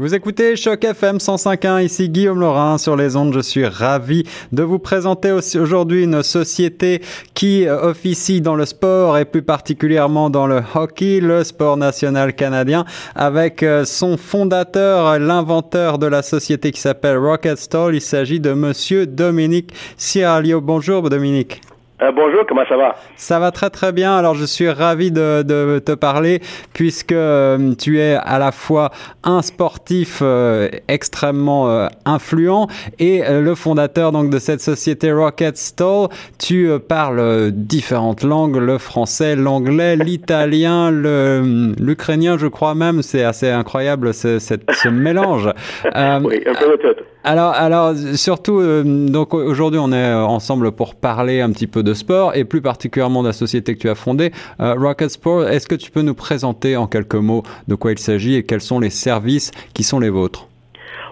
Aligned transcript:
Vous 0.00 0.14
écoutez 0.14 0.56
Choc 0.56 0.82
FM 0.82 1.18
105.1, 1.18 1.84
ici 1.84 2.08
Guillaume 2.08 2.40
Laurin 2.40 2.78
sur 2.78 2.96
les 2.96 3.16
ondes. 3.16 3.34
Je 3.34 3.40
suis 3.40 3.66
ravi 3.66 4.24
de 4.50 4.62
vous 4.62 4.78
présenter 4.78 5.30
aujourd'hui 5.30 6.04
une 6.04 6.22
société 6.22 7.02
qui 7.34 7.66
euh, 7.66 7.90
officie 7.90 8.40
dans 8.40 8.54
le 8.54 8.64
sport 8.64 9.18
et 9.18 9.26
plus 9.26 9.42
particulièrement 9.42 10.30
dans 10.30 10.46
le 10.46 10.62
hockey, 10.74 11.20
le 11.20 11.44
sport 11.44 11.76
national 11.76 12.34
canadien, 12.34 12.86
avec 13.14 13.62
euh, 13.62 13.84
son 13.84 14.16
fondateur, 14.16 15.18
l'inventeur 15.18 15.98
de 15.98 16.06
la 16.06 16.22
société 16.22 16.70
qui 16.72 16.80
s'appelle 16.80 17.18
Rocket 17.18 17.58
Stall. 17.58 17.94
Il 17.94 18.00
s'agit 18.00 18.40
de 18.40 18.54
monsieur 18.54 19.06
Dominique 19.06 19.74
Ciralio. 19.98 20.62
Bonjour 20.62 21.10
Dominique. 21.10 21.60
Euh, 22.02 22.12
bonjour, 22.12 22.46
comment 22.48 22.64
ça 22.66 22.78
va? 22.78 22.96
Ça 23.16 23.38
va 23.38 23.50
très 23.50 23.68
très 23.68 23.92
bien. 23.92 24.16
Alors 24.16 24.34
je 24.34 24.46
suis 24.46 24.70
ravi 24.70 25.10
de, 25.10 25.42
de 25.42 25.78
te 25.84 25.92
parler 25.92 26.40
puisque 26.72 27.12
euh, 27.12 27.74
tu 27.74 27.98
es 27.98 28.14
à 28.14 28.38
la 28.38 28.52
fois 28.52 28.90
un 29.22 29.42
sportif 29.42 30.20
euh, 30.22 30.68
extrêmement 30.88 31.88
influent 32.06 32.68
et 32.98 33.22
le 33.28 33.54
fondateur 33.54 34.12
donc 34.12 34.30
de 34.30 34.38
cette 34.38 34.62
société 34.62 35.12
Rocket 35.12 35.58
Stall. 35.58 36.08
Tu 36.38 36.70
parles 36.88 37.50
différentes 37.50 38.22
langues, 38.22 38.56
le 38.56 38.78
français, 38.78 39.36
l'anglais, 39.36 39.96
l'italien, 39.96 40.90
le 40.90 41.74
l'ukrainien, 41.78 42.38
je 42.38 42.46
crois 42.46 42.74
même. 42.74 43.02
C'est 43.02 43.24
assez 43.24 43.50
incroyable 43.50 44.14
ce, 44.14 44.38
ce 44.38 44.88
mélange. 44.88 45.50
oui, 45.84 45.92
un 45.94 46.20
peu 46.20 46.30
de 46.30 46.76
tout. 46.76 47.04
Alors, 47.22 47.52
alors 47.52 47.94
surtout, 48.14 48.62
donc 48.82 49.34
aujourd'hui 49.34 49.78
on 49.78 49.92
est 49.92 50.14
ensemble 50.14 50.72
pour 50.72 50.94
parler 50.94 51.42
un 51.42 51.50
petit 51.50 51.66
peu 51.66 51.82
de 51.82 51.89
sport 51.94 52.34
et 52.34 52.44
plus 52.44 52.60
particulièrement 52.60 53.22
de 53.22 53.28
la 53.28 53.32
société 53.32 53.74
que 53.74 53.80
tu 53.80 53.88
as 53.88 53.94
fondée, 53.94 54.32
euh, 54.60 54.74
Rocket 54.74 55.10
Sport. 55.10 55.48
Est-ce 55.48 55.66
que 55.66 55.74
tu 55.74 55.90
peux 55.90 56.02
nous 56.02 56.14
présenter 56.14 56.76
en 56.76 56.86
quelques 56.86 57.14
mots 57.14 57.42
de 57.68 57.74
quoi 57.74 57.92
il 57.92 57.98
s'agit 57.98 58.34
et 58.34 58.42
quels 58.42 58.60
sont 58.60 58.80
les 58.80 58.90
services 58.90 59.50
qui 59.74 59.82
sont 59.82 60.00
les 60.00 60.10
vôtres? 60.10 60.49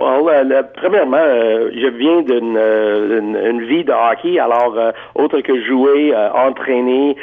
Well, 0.00 0.66
premièrement, 0.76 1.18
euh, 1.18 1.70
je 1.74 1.86
viens 1.88 2.22
d'une 2.22 2.56
euh, 2.56 3.66
vie 3.68 3.84
de 3.84 3.92
hockey, 3.92 4.38
alors 4.38 4.74
euh, 4.78 4.92
autre 5.14 5.40
que 5.40 5.62
jouer, 5.62 6.14
entraîner, 6.34 7.16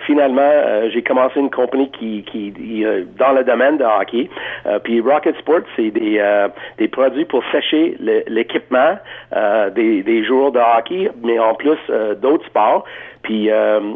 finalement, 0.00 0.50
j'ai 0.92 1.02
commencé 1.02 1.38
une 1.38 1.50
compagnie 1.50 1.90
qui, 1.90 2.24
dans 3.18 3.32
le 3.32 3.44
domaine 3.44 3.78
de 3.78 3.84
hockey. 3.84 4.28
puis 4.82 5.00
Rocket 5.00 5.36
Sport, 5.38 5.60
c'est 5.76 5.90
des, 5.90 6.88
produits 6.88 7.24
pour 7.24 7.42
sécher 7.52 7.96
l'équipement 8.26 8.98
des, 9.74 10.02
des 10.02 10.24
joueurs 10.24 10.52
de 10.52 10.58
hockey, 10.58 11.10
mais 11.22 11.38
en 11.38 11.54
plus 11.54 11.78
d'autres 12.20 12.46
sports. 12.46 12.84
Puis 13.22 13.50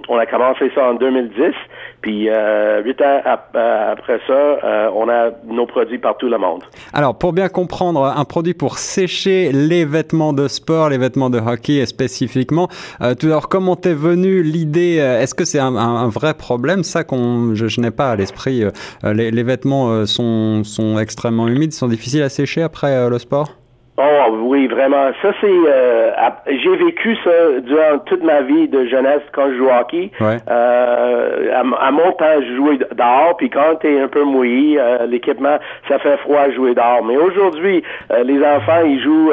on 0.09 0.19
a 0.19 0.27
commencé 0.27 0.71
ça 0.75 0.91
en 0.91 0.95
2010. 0.95 1.55
Puis 2.03 2.29
euh, 2.29 2.83
huit 2.83 3.01
ans 3.01 3.21
euh, 3.55 3.93
après 3.93 4.19
ça, 4.27 4.33
euh, 4.33 4.91
on 4.95 5.09
a 5.09 5.31
nos 5.47 5.67
produits 5.67 5.99
partout 5.99 6.29
le 6.29 6.37
monde. 6.37 6.65
Alors, 6.93 7.17
pour 7.17 7.33
bien 7.33 7.49
comprendre, 7.49 8.12
un 8.17 8.25
produit 8.25 8.55
pour 8.55 8.79
sécher 8.79 9.53
les 9.53 9.85
vêtements 9.85 10.33
de 10.33 10.49
sport, 10.49 10.89
les 10.89 10.99
vêtements 10.99 11.31
de 11.31 11.39
hockey 11.39 11.85
spécifiquement. 11.87 12.69
tout 13.01 13.29
d'abord, 13.29 13.49
comment 13.49 13.77
t'es 13.77 13.95
venu 13.95 14.43
l'idée 14.43 14.97
Est-ce 14.97 15.35
que 15.35 15.45
c'est 15.45 15.59
un, 15.59 16.09
vrai 16.09 16.35
problème 16.35 16.85
ça 16.85 17.05
qu'on 17.05 17.55
je, 17.55 17.81
n'ai 17.81 17.91
pas 17.91 18.11
à 18.13 18.17
l'esprit 18.17 18.65
les, 19.05 19.31
les, 19.31 19.43
vêtements 19.43 20.07
sont, 20.07 20.65
sont 20.65 20.99
extrêmement 20.99 21.49
humides, 21.49 21.73
sont 21.73 21.89
difficiles 21.89 22.23
à 22.23 22.29
sécher 22.29 22.63
après 22.63 23.09
le 23.09 23.19
sport? 23.19 23.62
Oh 23.99 24.39
oui, 24.45 24.69
vraiment. 24.69 25.11
Ça 25.21 25.33
c'est, 25.39 25.47
euh, 25.47 26.11
j'ai 26.47 26.77
vécu 26.77 27.15
ça 27.23 27.61
durant 27.61 27.99
toute 28.07 28.23
ma 28.25 28.41
vie 28.41 28.67
de 28.67 28.87
jeunesse 28.87 29.21
quand 29.33 29.51
je 29.51 29.59
jouais 29.59 29.71
au 29.71 29.81
hockey. 29.81 30.11
Euh, 30.23 31.53
à, 31.55 31.91
mon 31.91 32.13
temps, 32.13 32.41
je 32.41 32.57
jouais 32.57 32.79
dehors, 32.79 33.37
puis 33.37 33.51
quand 33.51 33.75
t'es 33.83 34.01
un 34.01 34.09
peu 34.09 34.25
mouillé, 34.25 34.81
euh, 34.81 35.05
l'équipement, 35.05 35.59
ça 35.89 35.99
fait 35.99 36.17
froid 36.19 36.41
à 36.41 36.51
jouer 36.53 36.75
dehors. 36.75 37.05
Mais 37.05 37.19
aujourd'hui, 37.19 37.83
les 38.25 38.43
enfants, 38.43 38.81
ils 38.83 39.03
jouent 39.03 39.33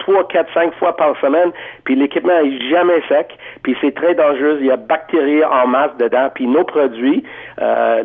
trois, 0.00 0.26
quatre, 0.26 0.52
cinq 0.54 0.74
fois 0.74 0.96
par 0.96 1.16
semaine, 1.20 1.52
puis 1.84 1.94
l'équipement 1.94 2.36
est 2.40 2.68
jamais 2.68 3.02
sec, 3.08 3.38
puis 3.62 3.76
c'est 3.80 3.94
très 3.94 4.14
dangereux. 4.14 4.58
Il 4.60 4.66
y 4.66 4.72
a 4.72 4.76
bactéries 4.76 5.44
en 5.44 5.68
masse 5.68 5.96
dedans, 5.98 6.30
puis 6.34 6.48
nos 6.48 6.64
produits, 6.64 7.22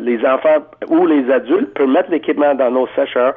les 0.00 0.24
enfants 0.24 0.62
ou 0.88 1.04
les 1.06 1.28
adultes 1.32 1.74
peuvent 1.74 1.88
mettre 1.88 2.12
l'équipement 2.12 2.54
dans 2.54 2.70
nos 2.70 2.86
sécheurs, 2.94 3.34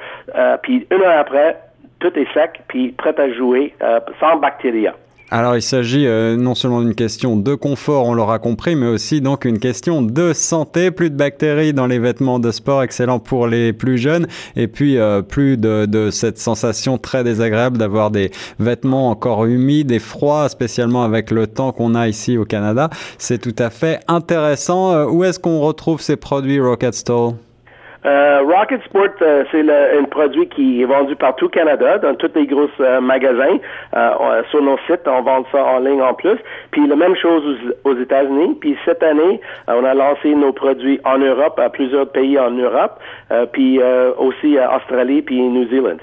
puis 0.62 0.86
une 0.92 1.02
heure 1.02 1.18
après 1.20 1.58
tout 2.00 2.12
est 2.16 2.28
sec, 2.34 2.62
puis 2.68 2.90
prêt 2.90 3.16
à 3.18 3.32
jouer, 3.32 3.74
euh, 3.82 4.00
sans 4.20 4.38
bactéries. 4.38 4.88
Alors 5.32 5.56
il 5.56 5.62
s'agit 5.62 6.08
euh, 6.08 6.36
non 6.38 6.56
seulement 6.56 6.82
d'une 6.82 6.96
question 6.96 7.36
de 7.36 7.54
confort, 7.54 8.08
on 8.08 8.16
l'aura 8.16 8.40
compris, 8.40 8.76
mais 8.76 8.88
aussi 8.88 9.22
donc 9.22 9.46
une 9.46 9.60
question 9.60 10.02
de 10.02 10.34
santé. 10.34 10.90
Plus 10.90 11.12
de 11.12 11.16
bactéries 11.16 11.72
dans 11.72 11.86
les 11.86 12.00
vêtements 12.00 12.40
de 12.40 12.50
sport, 12.50 12.82
excellent 12.82 13.20
pour 13.20 13.46
les 13.46 13.72
plus 13.72 14.00
jeunes, 14.00 14.26
et 14.56 14.68
puis 14.68 14.98
euh, 14.98 15.22
plus 15.22 15.56
de, 15.56 15.86
de, 15.86 16.10
cette 16.10 16.40
sensation 16.40 16.98
très 16.98 17.24
désagréable 17.24 17.78
d'avoir 17.78 18.10
des 18.10 18.32
vêtements 18.58 19.12
encore 19.12 19.46
humides 19.46 19.92
et 19.92 20.00
froids, 20.00 20.50
spécialement 20.50 21.04
avec 21.04 21.30
le 21.30 21.46
temps 21.46 21.74
qu'on 21.74 21.94
a 21.94 22.08
ici 22.08 22.36
au 22.36 22.46
Canada. 22.46 22.90
C'est 23.20 23.40
tout 23.40 23.56
à 23.60 23.70
fait 23.70 24.00
intéressant. 24.08 25.06
où 25.06 25.24
est-ce 25.24 25.38
qu'on 25.38 25.60
retrouve 25.60 26.02
ces 26.02 26.16
produits 26.16 26.60
Rocket 26.60 26.96
Store? 26.96 27.36
Euh, 28.06 28.42
Rocket 28.44 28.82
Sport, 28.86 29.10
euh, 29.22 29.44
c'est 29.52 29.62
un 29.70 30.04
produit 30.06 30.48
qui 30.48 30.82
est 30.82 30.86
vendu 30.86 31.16
partout 31.16 31.46
au 31.46 31.50
Canada, 31.50 31.98
dans 31.98 32.16
tous 32.16 32.32
les 32.36 32.48
gros 32.48 32.70
euh, 32.80 33.02
magasins. 33.02 33.60
sur 34.50 34.62
nos 34.62 34.78
sites, 34.88 35.08
on 35.08 35.22
vend 35.22 35.44
ça 35.52 35.64
en 35.64 35.80
ligne 35.80 36.02
en 36.02 36.14
plus. 36.14 36.38
Puis 36.72 36.88
la 36.88 36.96
même 36.96 37.16
chose 37.16 37.44
aux, 37.84 37.90
aux 37.90 37.98
États-Unis. 37.98 38.58
Puis 38.62 38.78
cette 38.86 39.04
année, 39.04 39.42
on 39.68 39.84
a 39.84 39.94
lancé 39.94 40.34
nos 40.34 40.54
produits 40.54 41.00
en 41.04 41.18
Europe, 41.18 41.60
à 41.60 41.70
plusieurs 41.70 42.10
pays 42.10 42.40
en 42.40 42.52
Europe, 42.52 43.00
puis 43.52 43.82
aussi 44.18 44.58
à 44.58 44.78
Australie 44.78 45.22
puis 45.22 45.42
New 45.42 45.68
Zealand. 45.70 45.98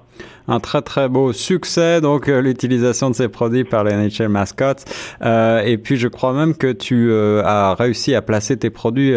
Un 0.48 0.60
très 0.60 0.82
très 0.82 1.08
beau 1.08 1.32
succès, 1.32 2.02
donc 2.02 2.28
l'utilisation 2.28 3.10
de 3.10 3.16
ces 3.16 3.30
produits 3.30 3.64
par 3.64 3.84
les 3.84 3.94
NHL 3.94 4.28
Mascots. 4.28 4.84
et 5.22 5.78
puis 5.78 5.96
je 5.96 6.08
crois 6.08 6.34
même 6.34 6.56
que 6.56 6.72
tu 6.72 7.14
as 7.14 7.76
réussi 7.76 8.14
à 8.14 8.22
placer 8.22 8.58
tes 8.58 8.70
produits 8.70 9.16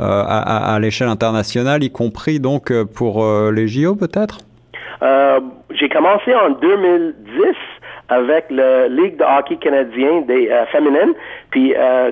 à, 0.00 0.74
à 0.74 0.78
l'échelle 0.80 1.08
internationale, 1.08 1.84
y 1.84 1.90
compris 1.90 2.40
donc 2.40 2.72
pour 2.94 3.24
les 3.52 3.68
JO 3.68 3.94
peut-être? 3.94 4.38
Euh, 5.02 5.40
j'ai 5.70 5.88
commencé 5.88 6.34
en 6.34 6.50
2010 6.50 7.44
avec 8.08 8.46
la 8.50 8.88
Ligue 8.88 9.16
de 9.16 9.24
hockey 9.24 9.56
canadien 9.56 10.20
des 10.22 10.48
euh, 10.48 10.66
féminines. 10.66 11.14
Puis 11.50 11.74
euh, 11.76 12.10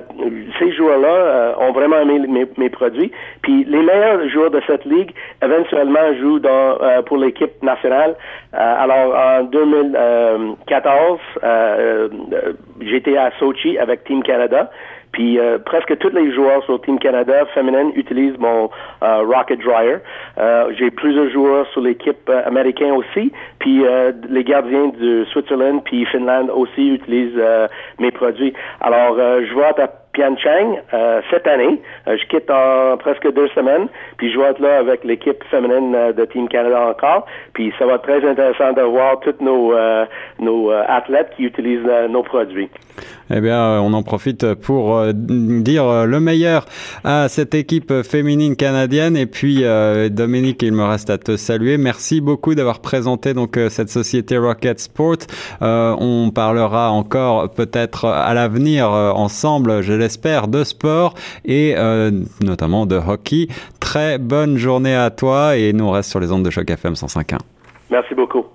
ces 0.59 0.71
joueurs-là 0.73 1.07
euh, 1.07 1.53
ont 1.59 1.71
vraiment 1.71 1.99
aimé 1.99 2.19
mes, 2.27 2.45
mes, 2.57 2.69
produits. 2.69 3.11
Puis 3.41 3.63
les 3.65 3.81
meilleurs 3.81 4.27
joueurs 4.29 4.51
de 4.51 4.61
cette 4.65 4.85
ligue 4.85 5.11
éventuellement 5.43 6.13
jouent 6.19 6.39
dans, 6.39 6.77
pour 7.05 7.17
l'équipe 7.17 7.61
nationale. 7.61 8.15
alors 8.53 9.15
en 9.15 9.43
2014, 9.43 11.19
j'étais 12.81 13.17
à 13.17 13.31
Sochi 13.39 13.77
avec 13.77 14.03
Team 14.05 14.23
Canada. 14.23 14.71
Puis 15.13 15.39
euh, 15.39 15.59
presque 15.59 15.97
tous 15.99 16.09
les 16.09 16.33
joueurs 16.33 16.63
sur 16.65 16.81
Team 16.81 16.99
Canada 16.99 17.45
féminine 17.53 17.91
utilisent 17.95 18.37
mon 18.39 18.69
euh, 19.03 19.19
Rocket 19.19 19.59
Dryer. 19.59 19.97
Euh, 20.37 20.73
j'ai 20.77 20.89
plusieurs 20.89 21.29
joueurs 21.29 21.67
sur 21.71 21.81
l'équipe 21.81 22.29
américaine 22.45 22.91
aussi. 22.91 23.31
Puis 23.59 23.83
les 24.29 24.43
gardiens 24.43 24.91
de 24.99 25.23
Switzerland 25.31 25.81
puis 25.85 26.05
Finlande 26.05 26.49
aussi 26.49 26.89
utilisent 26.89 27.41
mes 27.99 28.11
produits. 28.11 28.53
Alors 28.81 29.15
je 29.17 29.53
vois 29.53 29.73
Pyeongchang 30.11 30.79
cette 31.29 31.47
année. 31.47 31.81
je 32.07 32.25
quitte 32.27 32.49
en 32.51 32.97
presque 32.97 33.31
deux 33.33 33.47
semaines, 33.49 33.87
puis 34.17 34.31
je 34.31 34.39
vais 34.39 34.47
être 34.47 34.59
là 34.59 34.79
avec 34.79 35.03
l'équipe 35.05 35.41
féminine 35.45 35.95
de 36.11 36.25
Team 36.25 36.49
Canada 36.49 36.89
encore. 36.89 37.25
Puis 37.53 37.73
ça 37.79 37.85
va 37.85 37.93
être 37.95 38.03
très 38.03 38.27
intéressant 38.27 38.73
de 38.73 38.81
voir 38.81 39.19
tous 39.21 39.35
nos, 39.39 39.73
nos 40.39 40.71
athlètes 40.71 41.31
qui 41.37 41.43
utilisent 41.43 41.89
nos 42.09 42.23
produits. 42.23 42.69
Eh 43.35 43.41
bien, 43.41 43.81
on 43.81 43.93
en 43.93 44.03
profite 44.03 44.53
pour 44.53 45.01
dire 45.13 46.05
le 46.05 46.19
meilleur 46.19 46.65
à 47.03 47.27
cette 47.29 47.55
équipe 47.55 48.03
féminine 48.03 48.55
canadienne. 48.55 49.17
Et 49.17 49.25
puis, 49.25 49.63
Dominique, 50.11 50.61
il 50.61 50.73
me 50.73 50.83
reste 50.83 51.09
à 51.09 51.17
te 51.17 51.35
saluer. 51.35 51.77
Merci 51.77 52.21
beaucoup 52.21 52.53
d'avoir 52.53 52.79
présenté 52.79 53.33
donc 53.33 53.59
cette 53.69 53.89
société 53.89 54.37
Rocket 54.37 54.79
Sport. 54.79 55.17
on 55.61 56.31
parlera 56.33 56.91
encore 56.91 57.49
peut-être 57.49 58.05
à 58.05 58.33
l'avenir 58.33 58.89
ensemble, 58.89 59.81
je 59.81 59.93
l'espère, 59.93 60.47
de 60.47 60.63
sport 60.63 61.15
et 61.45 61.75
notamment 62.43 62.85
de 62.85 62.95
hockey. 62.95 63.47
Très 63.79 64.17
bonne 64.17 64.57
journée 64.57 64.95
à 64.95 65.09
toi 65.09 65.57
et 65.57 65.73
nous 65.73 65.85
on 65.85 65.91
reste 65.91 66.09
sur 66.09 66.19
les 66.19 66.31
ondes 66.31 66.43
de 66.43 66.49
choc 66.49 66.69
FM 66.69 66.93
105.1. 66.93 67.39
Merci 67.89 68.13
beaucoup. 68.15 68.45